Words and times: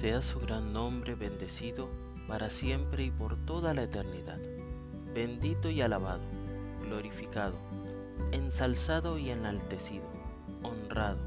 Sea 0.00 0.22
su 0.22 0.40
gran 0.40 0.72
nombre 0.72 1.14
bendecido 1.14 1.86
para 2.26 2.48
siempre 2.48 3.04
y 3.04 3.10
por 3.10 3.36
toda 3.36 3.74
la 3.74 3.82
eternidad. 3.82 4.38
Bendito 5.12 5.68
y 5.68 5.82
alabado, 5.82 6.22
glorificado, 6.80 7.52
ensalzado 8.32 9.18
y 9.18 9.28
enaltecido, 9.28 10.06
honrado, 10.62 11.18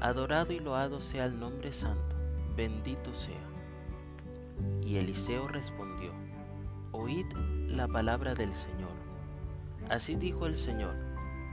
adorado 0.00 0.54
y 0.54 0.58
loado 0.58 1.00
sea 1.00 1.26
el 1.26 1.38
nombre 1.38 1.70
santo, 1.70 2.16
bendito 2.56 3.12
sea. 3.12 3.36
Y 4.82 4.96
Eliseo 4.96 5.46
respondió, 5.46 6.10
Oíd 6.92 7.26
la 7.66 7.88
palabra 7.88 8.32
del 8.32 8.54
Señor. 8.54 8.96
Así 9.90 10.16
dijo 10.16 10.46
el 10.46 10.56
Señor, 10.56 10.94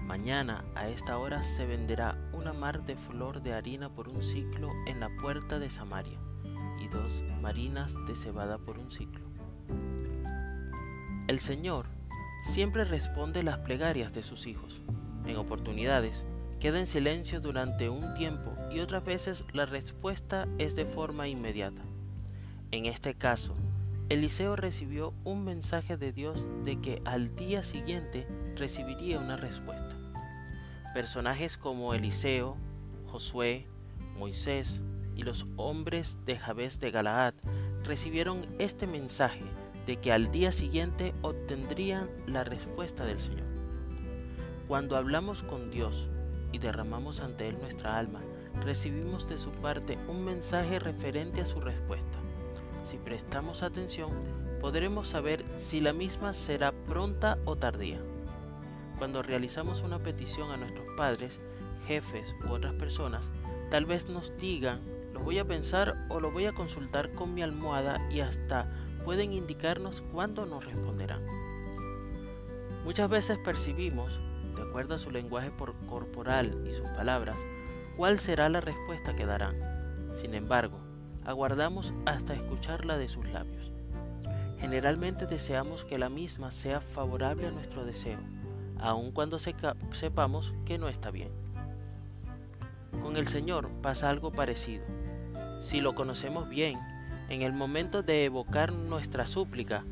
mañana 0.06 0.64
a 0.74 0.88
esta 0.88 1.18
hora 1.18 1.44
se 1.44 1.66
venderá 1.66 2.18
una 2.32 2.54
mar 2.54 2.86
de 2.86 2.96
flor 2.96 3.42
de 3.42 3.54
harina 3.54 3.90
por 3.90 4.08
un 4.08 4.24
ciclo 4.24 4.70
en 4.88 5.02
la 5.02 5.10
puerta 5.18 5.60
de 5.60 5.70
Samaria 5.70 6.18
marinas 7.42 7.94
de 8.08 8.16
cebada 8.16 8.58
por 8.58 8.80
un 8.80 8.92
ciclo. 8.92 9.26
El 11.28 11.40
Señor 11.40 11.88
siempre 12.44 12.86
responde 12.86 13.44
las 13.44 13.60
plegarias 13.60 14.14
de 14.14 14.24
sus 14.24 14.48
hijos. 14.48 14.82
En 15.26 15.38
oportunidades, 15.38 16.26
queda 16.60 16.80
en 16.80 16.88
silencio 16.88 17.42
durante 17.42 17.90
un 17.90 18.14
tiempo 18.16 18.54
y 18.72 18.80
otras 18.80 19.04
veces 19.04 19.44
la 19.54 19.66
respuesta 19.66 20.48
es 20.58 20.76
de 20.76 20.86
forma 20.86 21.28
inmediata. 21.28 21.82
En 22.72 22.86
este 22.86 23.16
caso, 23.16 23.54
Eliseo 24.10 24.56
recibió 24.56 25.14
un 25.24 25.44
mensaje 25.44 25.98
de 25.98 26.12
Dios 26.12 26.40
de 26.64 26.80
que 26.80 27.02
al 27.06 27.36
día 27.36 27.64
siguiente 27.64 28.28
recibiría 28.56 29.20
una 29.20 29.36
respuesta. 29.36 29.96
Personajes 30.94 31.58
como 31.58 31.94
Eliseo, 31.94 32.56
Josué, 33.08 33.68
Moisés, 34.18 34.80
y 35.16 35.24
los 35.24 35.46
hombres 35.56 36.18
de 36.26 36.38
Jabes 36.38 36.80
de 36.80 36.92
Galaad 36.92 37.34
recibieron 37.84 38.46
este 38.60 38.88
mensaje 38.88 39.46
de 39.86 39.98
que 39.98 40.12
al 40.12 40.32
día 40.32 40.52
siguiente 40.52 41.14
obtendrían 41.22 42.10
la 42.28 42.44
respuesta 42.44 43.06
del 43.06 43.20
Señor. 43.20 43.46
Cuando 44.68 44.98
hablamos 44.98 45.44
con 45.44 45.70
Dios 45.70 46.10
y 46.52 46.58
derramamos 46.58 47.20
ante 47.20 47.48
Él 47.48 47.58
nuestra 47.60 47.98
alma, 47.98 48.22
recibimos 48.64 49.30
de 49.30 49.38
su 49.38 49.52
parte 49.52 49.98
un 50.08 50.26
mensaje 50.26 50.80
referente 50.80 51.42
a 51.42 51.46
su 51.46 51.60
respuesta. 51.60 52.18
Si 52.90 52.98
prestamos 52.98 53.62
atención, 53.62 54.10
podremos 54.62 55.10
saber 55.10 55.46
si 55.58 55.82
la 55.82 55.94
misma 55.94 56.34
será 56.34 56.72
pronta 56.72 57.38
o 57.46 57.56
tardía. 57.56 58.00
Cuando 58.98 59.22
realizamos 59.22 59.82
una 59.82 60.00
petición 60.00 60.52
a 60.52 60.58
nuestros 60.58 60.88
padres, 60.96 61.40
jefes 61.88 62.34
u 62.50 62.54
otras 62.54 62.74
personas, 62.74 63.30
tal 63.70 63.86
vez 63.86 64.10
nos 64.10 64.36
digan 64.38 64.80
lo 65.16 65.22
voy 65.22 65.40
a 65.40 65.46
pensar 65.46 65.96
o 66.10 66.20
lo 66.20 66.30
voy 66.30 66.46
a 66.46 66.52
consultar 66.52 67.10
con 67.14 67.34
mi 67.34 67.42
almohada 67.42 68.06
y 68.12 68.20
hasta 68.20 68.70
pueden 69.06 69.32
indicarnos 69.32 70.02
cuándo 70.12 70.46
nos 70.46 70.66
responderán. 70.66 71.24
Muchas 72.84 73.10
veces 73.10 73.38
percibimos, 73.38 74.20
de 74.58 74.64
acuerdo 74.64 74.96
a 74.96 75.00
su 75.00 75.12
lenguaje 75.12 75.52
corporal 75.90 76.68
y 76.70 76.74
sus 76.74 76.86
palabras, 76.90 77.38
cuál 77.96 78.20
será 78.20 78.50
la 78.50 78.60
respuesta 78.60 79.16
que 79.16 79.26
darán. 79.26 79.56
Sin 80.20 80.34
embargo, 80.34 80.80
aguardamos 81.24 81.94
hasta 82.06 82.34
escucharla 82.34 82.98
de 82.98 83.08
sus 83.08 83.26
labios. 83.30 83.72
Generalmente 84.60 85.28
deseamos 85.28 85.86
que 85.86 85.98
la 85.98 86.10
misma 86.10 86.52
sea 86.52 86.82
favorable 86.82 87.48
a 87.48 87.52
nuestro 87.52 87.86
deseo, 87.86 88.20
aun 88.80 89.14
cuando 89.14 89.40
sepamos 89.40 90.54
que 90.66 90.78
no 90.78 90.90
está 90.90 91.10
bien. 91.10 91.32
Con 93.02 93.16
el 93.16 93.28
Señor 93.28 93.70
pasa 93.82 94.10
algo 94.10 94.34
parecido. 94.34 94.84
Si 95.60 95.82
lo 95.82 95.96
conocemos 95.96 96.48
bien, 96.50 96.78
en 97.30 97.42
el 97.42 97.54
momento 97.54 98.04
de 98.04 98.26
evocar 98.26 98.72
nuestra 98.72 99.26
súplica, 99.26 99.84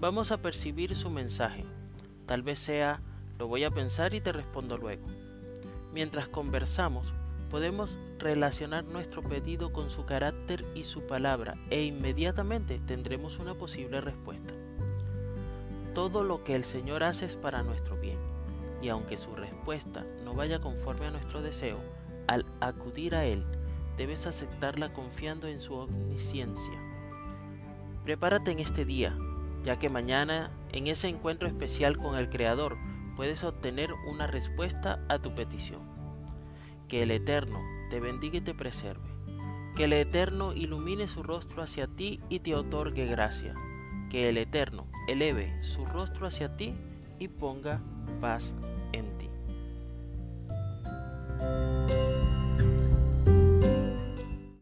vamos 0.00 0.32
a 0.32 0.38
percibir 0.38 0.96
su 0.96 1.10
mensaje. 1.10 1.64
Tal 2.26 2.42
vez 2.42 2.58
sea, 2.58 3.00
lo 3.38 3.46
voy 3.46 3.64
a 3.64 3.70
pensar 3.70 4.14
y 4.14 4.20
te 4.20 4.32
respondo 4.32 4.76
luego. 4.76 5.06
Mientras 5.92 6.28
conversamos, 6.28 7.12
podemos 7.50 7.98
relacionar 8.18 8.84
nuestro 8.84 9.22
pedido 9.22 9.72
con 9.72 9.90
su 9.90 10.04
carácter 10.04 10.64
y 10.74 10.84
su 10.84 11.06
palabra 11.06 11.56
e 11.70 11.82
inmediatamente 11.82 12.80
tendremos 12.86 13.38
una 13.38 13.54
posible 13.54 14.00
respuesta. 14.00 14.54
Todo 15.94 16.22
lo 16.22 16.44
que 16.44 16.54
el 16.54 16.64
Señor 16.64 17.02
hace 17.02 17.26
es 17.26 17.36
para 17.36 17.62
nuestro 17.62 17.96
bien, 17.96 18.18
y 18.80 18.88
aunque 18.88 19.18
su 19.18 19.34
respuesta 19.34 20.04
no 20.24 20.34
vaya 20.34 20.60
conforme 20.60 21.06
a 21.06 21.10
nuestro 21.10 21.42
deseo, 21.42 21.78
al 22.28 22.46
acudir 22.60 23.16
a 23.16 23.24
Él, 23.24 23.44
debes 24.00 24.26
aceptarla 24.26 24.94
confiando 24.94 25.46
en 25.46 25.60
su 25.60 25.74
omnisciencia. 25.74 26.80
Prepárate 28.02 28.50
en 28.50 28.58
este 28.58 28.86
día, 28.86 29.14
ya 29.62 29.78
que 29.78 29.90
mañana, 29.90 30.50
en 30.72 30.86
ese 30.86 31.08
encuentro 31.08 31.46
especial 31.46 31.98
con 31.98 32.16
el 32.16 32.30
Creador, 32.30 32.78
puedes 33.14 33.44
obtener 33.44 33.90
una 34.08 34.26
respuesta 34.26 35.04
a 35.10 35.18
tu 35.18 35.34
petición. 35.34 35.82
Que 36.88 37.02
el 37.02 37.10
Eterno 37.10 37.60
te 37.90 38.00
bendiga 38.00 38.38
y 38.38 38.40
te 38.40 38.54
preserve. 38.54 39.06
Que 39.76 39.84
el 39.84 39.92
Eterno 39.92 40.54
ilumine 40.54 41.06
su 41.06 41.22
rostro 41.22 41.62
hacia 41.62 41.86
ti 41.86 42.22
y 42.30 42.38
te 42.38 42.54
otorgue 42.54 43.04
gracia. 43.04 43.52
Que 44.08 44.30
el 44.30 44.38
Eterno 44.38 44.86
eleve 45.08 45.62
su 45.62 45.84
rostro 45.84 46.26
hacia 46.26 46.56
ti 46.56 46.72
y 47.18 47.28
ponga 47.28 47.82
paz 48.22 48.54